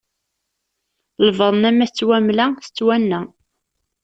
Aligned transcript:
Lbaḍna 1.27 1.69
ma 1.71 1.85
tettwamla, 1.89 2.45
tettwanna. 2.63 3.21